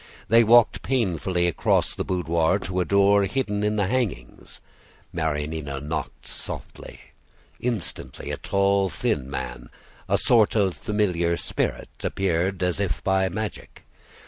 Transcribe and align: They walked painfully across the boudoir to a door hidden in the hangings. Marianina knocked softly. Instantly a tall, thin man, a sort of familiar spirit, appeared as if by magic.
They 0.29 0.43
walked 0.43 0.81
painfully 0.81 1.47
across 1.47 1.93
the 1.93 2.03
boudoir 2.03 2.57
to 2.57 2.79
a 2.79 2.85
door 2.85 3.25
hidden 3.25 3.63
in 3.63 3.75
the 3.75 3.85
hangings. 3.85 4.59
Marianina 5.13 5.79
knocked 5.79 6.25
softly. 6.25 6.99
Instantly 7.59 8.31
a 8.31 8.37
tall, 8.37 8.89
thin 8.89 9.29
man, 9.29 9.69
a 10.09 10.17
sort 10.17 10.55
of 10.55 10.73
familiar 10.73 11.37
spirit, 11.37 11.89
appeared 12.01 12.63
as 12.63 12.79
if 12.79 13.03
by 13.03 13.29
magic. 13.29 13.83